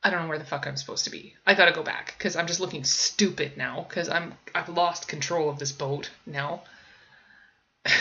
I 0.02 0.08
don't 0.08 0.22
know 0.22 0.28
where 0.28 0.38
the 0.38 0.44
fuck 0.44 0.66
I'm 0.66 0.78
supposed 0.78 1.04
to 1.04 1.10
be. 1.10 1.34
I 1.46 1.54
gotta 1.54 1.72
go 1.72 1.82
back 1.82 2.14
because 2.16 2.34
I'm 2.34 2.46
just 2.46 2.60
looking 2.60 2.84
stupid 2.84 3.56
now 3.58 3.84
because 3.86 4.08
I'm 4.08 4.34
I've 4.54 4.70
lost 4.70 5.08
control 5.08 5.50
of 5.50 5.58
this 5.58 5.72
boat 5.72 6.10
now. 6.26 6.62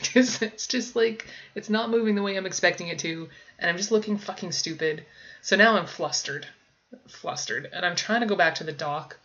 Because 0.00 0.40
it's 0.42 0.68
just 0.68 0.94
like 0.94 1.26
it's 1.56 1.68
not 1.68 1.90
moving 1.90 2.14
the 2.14 2.22
way 2.22 2.36
I'm 2.36 2.46
expecting 2.46 2.86
it 2.86 3.00
to, 3.00 3.28
and 3.58 3.68
I'm 3.68 3.76
just 3.76 3.90
looking 3.90 4.16
fucking 4.16 4.52
stupid. 4.52 5.04
So 5.42 5.56
now 5.56 5.76
I'm 5.76 5.86
flustered, 5.86 6.46
flustered, 7.08 7.68
and 7.72 7.84
I'm 7.84 7.96
trying 7.96 8.20
to 8.20 8.28
go 8.28 8.36
back 8.36 8.54
to 8.56 8.64
the 8.64 8.70
dock, 8.70 9.18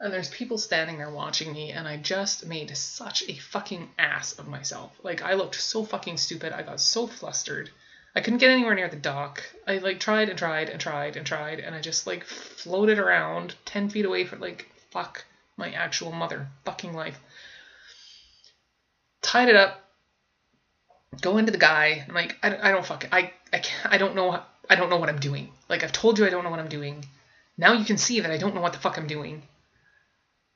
and 0.00 0.10
there's 0.10 0.30
people 0.30 0.56
standing 0.56 0.96
there 0.96 1.10
watching 1.10 1.52
me, 1.52 1.72
and 1.72 1.86
I 1.86 1.98
just 1.98 2.46
made 2.46 2.74
such 2.74 3.22
a 3.28 3.36
fucking 3.36 3.90
ass 3.98 4.32
of 4.32 4.48
myself. 4.48 4.92
Like 5.02 5.20
I 5.20 5.34
looked 5.34 5.56
so 5.56 5.84
fucking 5.84 6.16
stupid. 6.16 6.54
I 6.54 6.62
got 6.62 6.80
so 6.80 7.06
flustered 7.06 7.68
I 8.14 8.20
couldn't 8.20 8.38
get 8.38 8.50
anywhere 8.50 8.74
near 8.74 8.88
the 8.88 8.96
dock. 8.96 9.42
I 9.66 9.78
like 9.78 10.00
tried 10.00 10.28
and 10.28 10.38
tried 10.38 10.68
and 10.68 10.80
tried 10.80 11.16
and 11.16 11.26
tried, 11.26 11.60
and 11.60 11.74
I 11.74 11.80
just 11.80 12.06
like 12.06 12.24
floated 12.24 12.98
around 12.98 13.54
ten 13.64 13.90
feet 13.90 14.04
away 14.04 14.24
from 14.24 14.40
like 14.40 14.70
fuck 14.90 15.24
my 15.56 15.70
actual 15.72 16.12
mother 16.12 16.48
fucking 16.64 16.94
life. 16.94 17.20
Tied 19.22 19.48
it 19.48 19.56
up, 19.56 19.84
go 21.20 21.38
into 21.38 21.52
the 21.52 21.58
guy. 21.58 22.04
I'm 22.08 22.14
like, 22.14 22.36
I, 22.42 22.68
I 22.68 22.70
don't 22.72 22.86
fuck 22.86 23.04
it. 23.04 23.10
I 23.12 23.32
I 23.52 23.58
can't, 23.58 23.92
I 23.92 23.98
don't 23.98 24.14
know 24.14 24.42
I 24.70 24.74
don't 24.74 24.90
know 24.90 24.98
what 24.98 25.08
I'm 25.08 25.20
doing. 25.20 25.52
Like 25.68 25.82
I've 25.82 25.92
told 25.92 26.18
you 26.18 26.26
I 26.26 26.30
don't 26.30 26.44
know 26.44 26.50
what 26.50 26.60
I'm 26.60 26.68
doing. 26.68 27.04
Now 27.56 27.72
you 27.72 27.84
can 27.84 27.98
see 27.98 28.20
that 28.20 28.30
I 28.30 28.38
don't 28.38 28.54
know 28.54 28.60
what 28.60 28.72
the 28.72 28.78
fuck 28.78 28.98
I'm 28.98 29.06
doing. 29.06 29.42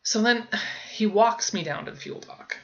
So 0.02 0.22
then 0.22 0.46
he 0.90 1.06
walks 1.06 1.52
me 1.52 1.62
down 1.62 1.84
to 1.84 1.90
the 1.90 1.96
fuel 1.96 2.20
dock. 2.20 2.56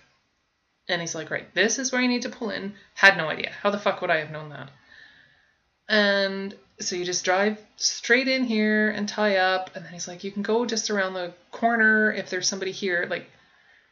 And 0.88 1.00
he's 1.00 1.14
like, 1.14 1.30
right, 1.30 1.52
this 1.54 1.78
is 1.78 1.92
where 1.92 2.00
you 2.00 2.08
need 2.08 2.22
to 2.22 2.30
pull 2.30 2.50
in. 2.50 2.74
Had 2.94 3.16
no 3.16 3.28
idea. 3.28 3.52
How 3.62 3.70
the 3.70 3.78
fuck 3.78 4.00
would 4.00 4.10
I 4.10 4.18
have 4.18 4.30
known 4.30 4.48
that? 4.50 4.70
And 5.88 6.54
so 6.80 6.96
you 6.96 7.04
just 7.04 7.24
drive 7.24 7.58
straight 7.76 8.28
in 8.28 8.44
here 8.44 8.90
and 8.90 9.08
tie 9.08 9.36
up. 9.36 9.74
And 9.74 9.84
then 9.84 9.92
he's 9.92 10.08
like, 10.08 10.24
you 10.24 10.30
can 10.30 10.42
go 10.42 10.64
just 10.64 10.90
around 10.90 11.14
the 11.14 11.32
corner 11.50 12.12
if 12.12 12.30
there's 12.30 12.48
somebody 12.48 12.72
here. 12.72 13.06
Like, 13.08 13.26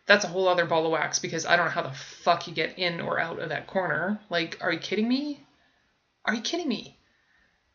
that's 0.06 0.24
a 0.24 0.28
whole 0.28 0.48
other 0.48 0.66
ball 0.66 0.86
of 0.86 0.92
wax 0.92 1.18
because 1.18 1.46
I 1.46 1.56
don't 1.56 1.66
know 1.66 1.72
how 1.72 1.82
the 1.82 1.90
fuck 1.90 2.46
you 2.46 2.54
get 2.54 2.78
in 2.78 3.00
or 3.00 3.18
out 3.18 3.40
of 3.40 3.48
that 3.48 3.66
corner. 3.66 4.20
Like, 4.30 4.58
are 4.60 4.72
you 4.72 4.78
kidding 4.78 5.08
me? 5.08 5.40
Are 6.24 6.34
you 6.34 6.42
kidding 6.42 6.68
me? 6.68 6.96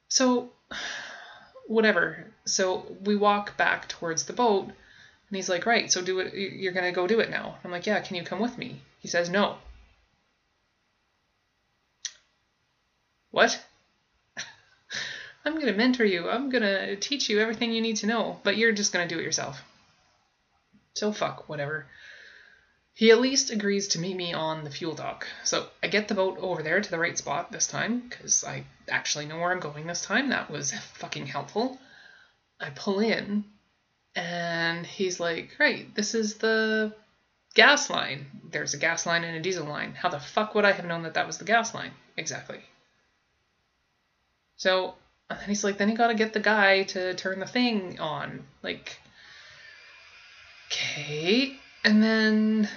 So, 0.07 0.51
whatever. 1.67 2.25
So 2.45 2.85
we 3.03 3.15
walk 3.15 3.57
back 3.57 3.87
towards 3.87 4.25
the 4.25 4.33
boat. 4.33 4.65
And 4.65 5.37
he's 5.37 5.49
like, 5.49 5.65
right, 5.65 5.91
so 5.91 6.01
do 6.01 6.19
it. 6.19 6.33
You're 6.33 6.73
going 6.73 6.85
to 6.85 6.91
go 6.91 7.07
do 7.07 7.19
it 7.19 7.29
now. 7.29 7.57
I'm 7.63 7.71
like, 7.71 7.85
yeah, 7.85 7.99
can 8.01 8.17
you 8.17 8.23
come 8.23 8.39
with 8.39 8.57
me? 8.57 8.81
He 9.01 9.07
says, 9.07 9.29
no. 9.29 9.57
What? 13.31 13.59
I'm 15.45 15.55
going 15.55 15.65
to 15.65 15.73
mentor 15.73 16.05
you. 16.05 16.29
I'm 16.29 16.49
going 16.49 16.63
to 16.63 16.95
teach 16.97 17.27
you 17.27 17.39
everything 17.39 17.73
you 17.73 17.81
need 17.81 17.97
to 17.97 18.07
know, 18.07 18.39
but 18.43 18.57
you're 18.57 18.71
just 18.71 18.93
going 18.93 19.07
to 19.07 19.13
do 19.13 19.19
it 19.19 19.25
yourself. 19.25 19.63
So 20.93 21.11
fuck, 21.11 21.49
whatever. 21.49 21.87
He 22.93 23.09
at 23.09 23.21
least 23.21 23.49
agrees 23.49 23.87
to 23.89 23.99
meet 23.99 24.15
me 24.15 24.33
on 24.33 24.63
the 24.63 24.69
fuel 24.69 24.93
dock. 24.93 25.25
So 25.43 25.67
I 25.81 25.87
get 25.87 26.07
the 26.07 26.13
boat 26.13 26.37
over 26.39 26.61
there 26.61 26.79
to 26.79 26.91
the 26.91 26.99
right 26.99 27.17
spot 27.17 27.51
this 27.51 27.65
time, 27.65 28.01
because 28.01 28.43
I 28.43 28.65
actually 28.87 29.25
know 29.25 29.39
where 29.39 29.51
I'm 29.51 29.59
going 29.59 29.87
this 29.87 30.05
time. 30.05 30.29
That 30.29 30.51
was 30.51 30.73
fucking 30.73 31.25
helpful. 31.25 31.79
I 32.59 32.69
pull 32.69 32.99
in, 32.99 33.45
and 34.15 34.85
he's 34.85 35.19
like, 35.19 35.55
Right, 35.57 35.93
this 35.95 36.13
is 36.13 36.35
the 36.35 36.93
gas 37.53 37.89
line. 37.89 38.25
There's 38.51 38.73
a 38.73 38.77
gas 38.77 39.05
line 39.05 39.23
and 39.23 39.37
a 39.37 39.41
diesel 39.41 39.65
line. 39.65 39.93
How 39.93 40.09
the 40.09 40.19
fuck 40.19 40.55
would 40.55 40.65
I 40.65 40.71
have 40.71 40.85
known 40.85 41.03
that 41.03 41.13
that 41.15 41.27
was 41.27 41.37
the 41.37 41.45
gas 41.45 41.73
line? 41.73 41.91
Exactly. 42.17 42.59
So 44.57 44.95
and 45.31 45.39
then 45.39 45.47
he's 45.47 45.63
like, 45.63 45.77
then 45.77 45.89
you 45.89 45.95
gotta 45.95 46.13
get 46.13 46.33
the 46.33 46.41
guy 46.41 46.83
to 46.83 47.13
turn 47.13 47.39
the 47.39 47.45
thing 47.45 47.99
on. 47.99 48.43
Like, 48.61 48.99
okay. 50.67 51.55
And 51.85 52.03
then, 52.03 52.69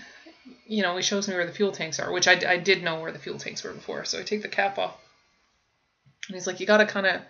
you 0.67 0.83
know, 0.83 0.97
he 0.97 1.03
shows 1.03 1.27
me 1.27 1.35
where 1.35 1.47
the 1.47 1.53
fuel 1.53 1.73
tanks 1.73 1.99
are, 1.99 2.13
which 2.13 2.29
I, 2.29 2.41
I 2.49 2.59
did 2.59 2.85
know 2.85 3.01
where 3.01 3.11
the 3.11 3.19
fuel 3.19 3.39
tanks 3.39 3.65
were 3.65 3.73
before. 3.73 4.05
So 4.05 4.21
I 4.21 4.23
take 4.23 4.43
the 4.43 4.49
cap 4.49 4.79
off. 4.79 4.97
And 6.29 6.37
he's 6.37 6.47
like, 6.47 6.61
you 6.61 6.67
gotta 6.67 6.87
kind 6.87 7.07
of. 7.07 7.23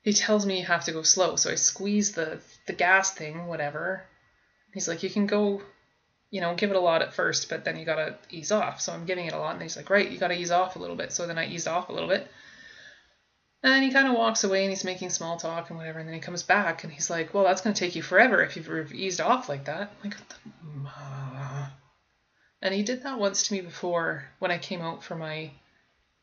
He 0.00 0.14
tells 0.14 0.46
me 0.46 0.60
you 0.60 0.64
have 0.64 0.86
to 0.86 0.92
go 0.92 1.02
slow. 1.02 1.36
So 1.36 1.50
I 1.50 1.56
squeeze 1.56 2.12
the, 2.12 2.40
the 2.66 2.72
gas 2.72 3.12
thing, 3.12 3.46
whatever. 3.46 4.04
He's 4.72 4.88
like, 4.88 5.02
you 5.02 5.10
can 5.10 5.26
go, 5.26 5.60
you 6.32 6.40
know, 6.40 6.54
give 6.54 6.70
it 6.70 6.76
a 6.76 6.80
lot 6.80 7.02
at 7.02 7.12
first, 7.12 7.50
but 7.50 7.62
then 7.64 7.76
you 7.76 7.84
gotta 7.84 8.16
ease 8.30 8.50
off. 8.50 8.80
So 8.80 8.92
I'm 8.92 9.04
giving 9.04 9.26
it 9.26 9.34
a 9.34 9.38
lot. 9.38 9.52
And 9.52 9.62
he's 9.62 9.76
like, 9.76 9.90
right, 9.90 10.10
you 10.10 10.18
gotta 10.18 10.34
ease 10.34 10.50
off 10.50 10.74
a 10.74 10.78
little 10.78 10.96
bit. 10.96 11.12
So 11.12 11.26
then 11.26 11.36
I 11.36 11.46
eased 11.46 11.68
off 11.68 11.90
a 11.90 11.92
little 11.92 12.08
bit. 12.08 12.26
And 13.62 13.72
then 13.72 13.82
he 13.82 13.92
kind 13.92 14.08
of 14.08 14.14
walks 14.14 14.42
away 14.42 14.62
and 14.62 14.70
he's 14.70 14.82
making 14.82 15.10
small 15.10 15.36
talk 15.36 15.68
and 15.68 15.78
whatever. 15.78 15.98
And 15.98 16.08
then 16.08 16.14
he 16.14 16.20
comes 16.20 16.42
back 16.42 16.84
and 16.84 16.92
he's 16.92 17.10
like, 17.10 17.34
Well, 17.34 17.44
that's 17.44 17.60
going 17.60 17.74
to 17.74 17.78
take 17.78 17.94
you 17.94 18.02
forever 18.02 18.42
if 18.42 18.56
you've 18.56 18.94
eased 18.94 19.20
off 19.20 19.50
like 19.50 19.66
that. 19.66 19.92
I'm 20.02 20.10
like, 20.10 20.18
uh. 20.86 21.66
and 22.62 22.74
he 22.74 22.82
did 22.82 23.02
that 23.02 23.18
once 23.18 23.46
to 23.46 23.54
me 23.54 23.60
before 23.60 24.24
when 24.38 24.50
I 24.50 24.56
came 24.56 24.80
out 24.80 25.04
for 25.04 25.14
my 25.14 25.50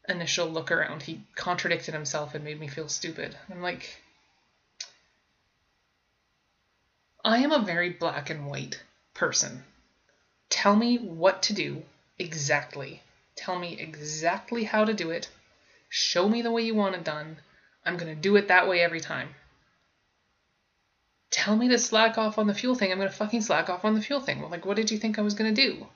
initial 0.09 0.47
look 0.47 0.71
around. 0.71 1.03
He 1.03 1.21
contradicted 1.35 1.93
himself 1.93 2.33
and 2.33 2.43
made 2.43 2.59
me 2.59 2.67
feel 2.67 2.89
stupid. 2.89 3.37
I'm 3.51 3.61
like, 3.61 4.01
I 7.23 7.37
am 7.37 7.51
a 7.51 7.61
very 7.61 7.91
black 7.91 8.31
and 8.31 8.47
white 8.47 8.81
person. 9.13 9.63
Tell 10.49 10.75
me 10.75 10.97
what 10.97 11.43
to 11.43 11.53
do 11.53 11.83
exactly. 12.17 13.01
Tell 13.35 13.57
me 13.57 13.79
exactly 13.79 14.65
how 14.65 14.85
to 14.85 14.93
do 14.93 15.11
it 15.11 15.29
Show 15.89 16.29
me 16.29 16.43
the 16.43 16.51
way 16.51 16.61
you 16.61 16.75
want 16.75 16.95
it 16.95 17.03
done. 17.03 17.37
I'm 17.83 17.97
going 17.97 18.13
to 18.13 18.21
do 18.21 18.35
it 18.35 18.47
that 18.47 18.69
way 18.69 18.79
every 18.81 18.99
time. 18.99 19.29
Tell 21.31 21.55
me 21.55 21.67
to 21.69 21.79
slack 21.79 22.17
off 22.17 22.37
on 22.37 22.47
the 22.47 22.53
fuel 22.53 22.75
thing. 22.75 22.91
I'm 22.91 22.99
going 22.99 23.09
to 23.09 23.15
fucking 23.15 23.41
slack 23.41 23.69
off 23.69 23.83
on 23.83 23.95
the 23.95 24.01
fuel 24.01 24.21
thing. 24.21 24.39
Well, 24.39 24.51
like, 24.51 24.65
what 24.65 24.75
did 24.75 24.91
you 24.91 24.99
think 24.99 25.17
I 25.17 25.23
was 25.23 25.33
going 25.33 25.53
to 25.53 25.61
do? 25.61 25.87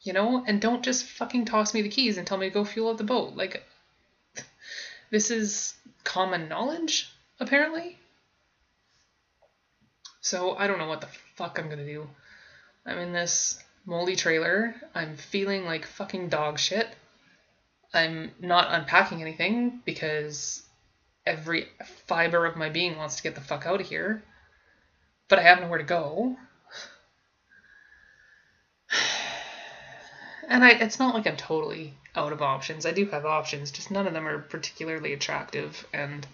You 0.00 0.14
know? 0.14 0.42
And 0.46 0.60
don't 0.60 0.82
just 0.82 1.04
fucking 1.04 1.44
toss 1.44 1.74
me 1.74 1.82
the 1.82 1.90
keys 1.90 2.16
and 2.16 2.26
tell 2.26 2.38
me 2.38 2.48
to 2.48 2.54
go 2.54 2.64
fuel 2.64 2.88
up 2.88 2.96
the 2.96 3.04
boat. 3.04 3.36
Like, 3.36 3.62
this 5.10 5.30
is 5.30 5.74
common 6.04 6.48
knowledge, 6.48 7.12
apparently. 7.38 7.98
So 10.22 10.56
I 10.56 10.66
don't 10.66 10.78
know 10.78 10.88
what 10.88 11.02
the 11.02 11.08
fuck 11.34 11.58
I'm 11.58 11.68
gonna 11.68 11.86
do. 11.86 12.06
I'm 12.84 12.98
in 12.98 13.12
this 13.12 13.62
moldy 13.90 14.14
trailer. 14.14 14.74
I'm 14.94 15.16
feeling 15.16 15.64
like 15.64 15.84
fucking 15.84 16.28
dog 16.28 16.60
shit. 16.60 16.86
I'm 17.92 18.30
not 18.40 18.68
unpacking 18.70 19.20
anything 19.20 19.82
because 19.84 20.62
every 21.26 21.66
fiber 22.06 22.46
of 22.46 22.56
my 22.56 22.68
being 22.70 22.96
wants 22.96 23.16
to 23.16 23.22
get 23.24 23.34
the 23.34 23.40
fuck 23.40 23.66
out 23.66 23.80
of 23.80 23.88
here. 23.88 24.22
But 25.28 25.40
I 25.40 25.42
have 25.42 25.60
nowhere 25.60 25.78
to 25.78 25.84
go. 25.84 26.36
And 30.48 30.64
I, 30.64 30.70
it's 30.70 30.98
not 30.98 31.14
like 31.14 31.28
I'm 31.28 31.36
totally 31.36 31.94
out 32.16 32.32
of 32.32 32.42
options. 32.42 32.84
I 32.84 32.90
do 32.90 33.06
have 33.06 33.24
options, 33.24 33.70
just 33.70 33.92
none 33.92 34.08
of 34.08 34.14
them 34.14 34.26
are 34.26 34.40
particularly 34.40 35.12
attractive 35.12 35.86
and 35.92 36.26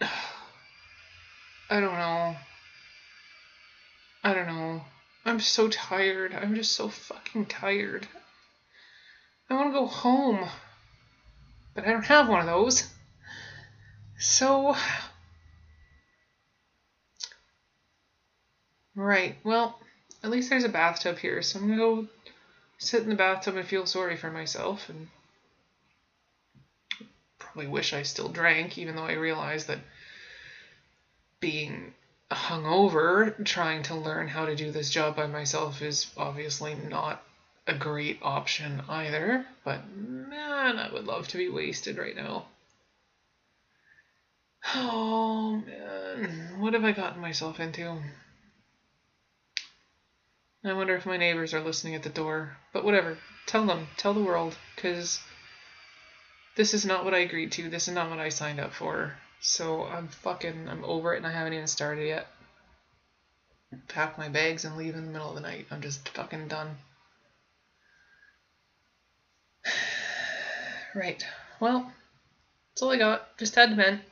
I 0.00 1.78
don't 1.78 1.94
know. 1.94 2.34
I 4.22 4.34
don't 4.34 4.46
know. 4.46 4.82
I'm 5.24 5.40
so 5.40 5.68
tired. 5.68 6.34
I'm 6.34 6.54
just 6.54 6.72
so 6.72 6.88
fucking 6.88 7.46
tired. 7.46 8.06
I 9.48 9.54
want 9.54 9.68
to 9.68 9.78
go 9.78 9.86
home. 9.86 10.48
But 11.74 11.86
I 11.86 11.90
don't 11.90 12.04
have 12.04 12.28
one 12.28 12.40
of 12.40 12.46
those. 12.46 12.88
So. 14.18 14.76
Right, 18.94 19.36
well, 19.44 19.80
at 20.22 20.30
least 20.30 20.50
there's 20.50 20.64
a 20.64 20.68
bathtub 20.68 21.18
here, 21.18 21.40
so 21.42 21.58
I'm 21.58 21.68
gonna 21.68 21.78
go 21.78 22.08
sit 22.78 23.02
in 23.02 23.08
the 23.08 23.14
bathtub 23.14 23.56
and 23.56 23.66
feel 23.66 23.86
sorry 23.86 24.16
for 24.16 24.30
myself 24.30 24.88
and 24.88 25.08
probably 27.38 27.66
wish 27.66 27.92
I 27.92 28.02
still 28.02 28.28
drank, 28.28 28.76
even 28.76 28.96
though 28.96 29.04
I 29.04 29.12
realize 29.12 29.66
that 29.66 29.78
being 31.40 31.94
hungover, 32.34 33.44
trying 33.44 33.82
to 33.84 33.94
learn 33.94 34.28
how 34.28 34.46
to 34.46 34.54
do 34.54 34.70
this 34.70 34.90
job 34.90 35.16
by 35.16 35.26
myself 35.26 35.82
is 35.82 36.06
obviously 36.16 36.74
not 36.74 37.22
a 37.66 37.74
great 37.74 38.18
option 38.22 38.82
either. 38.88 39.46
But 39.64 39.88
man, 39.96 40.78
I 40.78 40.92
would 40.92 41.06
love 41.06 41.28
to 41.28 41.38
be 41.38 41.48
wasted 41.48 41.98
right 41.98 42.16
now. 42.16 42.46
Oh 44.74 45.62
man, 45.66 46.60
what 46.60 46.74
have 46.74 46.84
I 46.84 46.92
gotten 46.92 47.20
myself 47.20 47.60
into? 47.60 47.98
I 50.62 50.74
wonder 50.74 50.94
if 50.94 51.06
my 51.06 51.16
neighbors 51.16 51.54
are 51.54 51.60
listening 51.60 51.94
at 51.94 52.02
the 52.02 52.10
door. 52.10 52.56
But 52.72 52.84
whatever. 52.84 53.16
Tell 53.46 53.64
them. 53.64 53.88
Tell 53.96 54.12
the 54.12 54.20
world. 54.20 54.56
Because 54.76 55.20
this 56.56 56.74
is 56.74 56.84
not 56.84 57.04
what 57.04 57.14
I 57.14 57.18
agreed 57.18 57.52
to. 57.52 57.70
This 57.70 57.88
is 57.88 57.94
not 57.94 58.10
what 58.10 58.18
I 58.18 58.28
signed 58.28 58.60
up 58.60 58.74
for. 58.74 59.14
So 59.40 59.84
I'm 59.84 60.08
fucking, 60.08 60.68
I'm 60.68 60.84
over 60.84 61.14
it 61.14 61.18
and 61.18 61.26
I 61.26 61.30
haven't 61.30 61.54
even 61.54 61.66
started 61.66 62.06
yet. 62.06 62.26
Pack 63.88 64.18
my 64.18 64.28
bags 64.28 64.64
and 64.64 64.76
leave 64.76 64.94
in 64.94 65.06
the 65.06 65.12
middle 65.12 65.30
of 65.30 65.34
the 65.34 65.40
night. 65.40 65.66
I'm 65.70 65.80
just 65.80 66.08
fucking 66.10 66.48
done. 66.48 66.76
right. 70.94 71.24
Well, 71.58 71.90
that's 72.70 72.82
all 72.82 72.90
I 72.90 72.98
got. 72.98 73.38
Just 73.38 73.54
had 73.54 73.70
to 73.70 73.76
vent. 73.76 74.02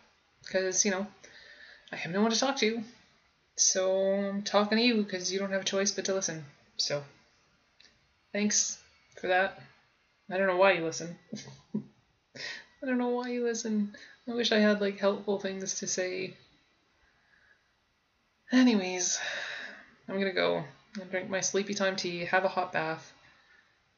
Because, 0.43 0.85
you 0.85 0.91
know, 0.91 1.07
I 1.93 1.97
have 1.97 2.13
no 2.13 2.23
one 2.23 2.31
to 2.31 2.39
talk 2.39 2.57
to. 2.59 2.83
So 3.57 4.13
I'm 4.13 4.43
talking 4.43 4.79
to 4.79 4.85
you 4.85 5.03
because 5.03 5.33
you 5.33 5.39
don't 5.39 5.53
have 5.53 5.63
a 5.63 5.65
choice 5.65 5.91
but 5.91 6.07
to 6.07 6.15
listen. 6.15 6.45
So 6.77 7.03
thanks 8.33 8.79
for 9.21 9.27
that. 9.27 9.61
I 10.31 10.39
don't 10.39 10.47
know 10.47 10.57
why 10.57 10.73
you 10.73 10.85
listen. 10.85 11.19
I 12.83 12.87
don't 12.87 12.99
know 12.99 13.09
why 13.09 13.29
you 13.29 13.45
listen. 13.45 13.95
I 14.29 14.35
wish 14.35 14.53
I 14.53 14.59
had 14.59 14.81
like 14.81 14.99
helpful 14.99 15.39
things 15.39 15.75
to 15.81 15.87
say. 15.87 16.35
Anyways, 18.53 19.19
I'm 20.09 20.19
gonna 20.19 20.33
go 20.33 20.65
and 21.01 21.11
drink 21.11 21.29
my 21.29 21.41
sleepy 21.41 21.75
time 21.75 21.97
tea, 21.97 22.25
have 22.25 22.45
a 22.45 22.49
hot 22.49 22.73
bath, 22.73 23.13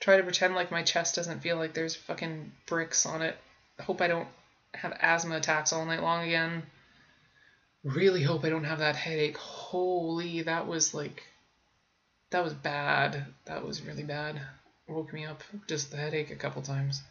try 0.01 0.17
to 0.17 0.23
pretend 0.23 0.55
like 0.55 0.71
my 0.71 0.83
chest 0.83 1.15
doesn't 1.15 1.41
feel 1.41 1.57
like 1.57 1.75
there's 1.75 1.95
fucking 1.95 2.53
bricks 2.67 3.07
on 3.07 3.23
it. 3.23 3.37
Hope 3.81 4.01
I 4.01 4.09
don't 4.09 4.29
have 4.75 4.97
asthma 5.01 5.37
attacks 5.37 5.73
all 5.73 5.85
night 5.85 6.03
long 6.03 6.27
again. 6.27 6.63
Really 7.85 8.23
hope 8.23 8.45
I 8.45 8.51
don't 8.51 8.65
have 8.65 8.79
that 8.79 8.97
headache. 8.97 9.37
Holy, 9.37 10.43
that 10.43 10.67
was 10.67 10.95
like, 10.95 11.23
that 12.31 12.45
was 12.45 12.55
bad. 12.55 13.27
That 13.45 13.65
was 13.65 13.83
really 13.83 14.05
bad. 14.05 14.41
Woke 14.89 15.13
me 15.13 15.25
up, 15.25 15.43
just 15.67 15.91
the 15.91 15.97
headache 15.97 16.31
a 16.31 16.37
couple 16.37 16.63
times. 16.63 17.03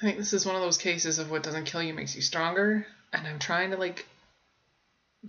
I 0.00 0.04
think 0.04 0.18
this 0.18 0.32
is 0.32 0.46
one 0.46 0.54
of 0.54 0.62
those 0.62 0.78
cases 0.78 1.18
of 1.18 1.30
what 1.30 1.42
doesn't 1.42 1.64
kill 1.64 1.82
you 1.82 1.94
makes 1.94 2.14
you 2.14 2.22
stronger. 2.22 2.86
And 3.12 3.26
I'm 3.26 3.38
trying 3.38 3.70
to 3.70 3.76
like 3.76 4.06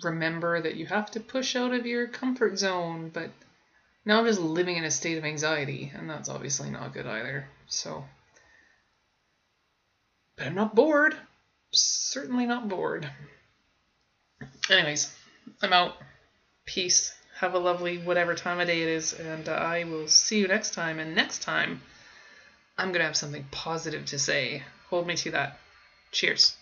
remember 0.04 0.62
that 0.62 0.76
you 0.76 0.86
have 0.86 1.10
to 1.12 1.20
push 1.20 1.56
out 1.56 1.74
of 1.74 1.86
your 1.86 2.08
comfort 2.08 2.60
zone, 2.60 3.10
but 3.14 3.32
now 4.06 4.20
I'm 4.20 4.26
just 4.26 4.40
living 4.40 4.78
in 4.78 4.84
a 4.84 4.92
state 4.92 5.18
of 5.18 5.26
anxiety, 5.26 5.92
and 5.96 6.10
that's 6.10 6.30
obviously 6.30 6.70
not 6.70 6.94
good 6.94 7.08
either. 7.08 7.48
So, 7.68 8.06
but 10.38 10.48
I'm 10.48 10.56
not 10.56 10.76
bored 10.76 11.16
certainly 11.72 12.46
not 12.46 12.68
bored. 12.68 13.10
Anyways, 14.70 15.16
I'm 15.62 15.74
out. 15.74 15.96
Peace. 16.66 17.14
Have 17.38 17.54
a 17.54 17.60
lovely 17.60 17.98
whatever 17.98 18.36
time 18.36 18.60
of 18.60 18.68
day 18.68 18.82
it 18.82 18.90
is, 18.90 19.14
and 19.14 19.48
uh, 19.48 19.54
I 19.54 19.86
will 19.86 20.08
see 20.08 20.40
you 20.40 20.48
next 20.48 20.74
time. 20.74 21.00
And 21.00 21.16
next 21.16 21.42
time, 21.42 21.82
I'm 22.80 22.94
going 22.94 23.00
to 23.00 23.06
have 23.08 23.18
something 23.18 23.46
positive 23.52 24.06
to 24.06 24.18
say. 24.18 24.64
Hold 24.90 25.06
me 25.06 25.16
to 25.18 25.32
that. 25.32 25.60
Cheers. 26.14 26.56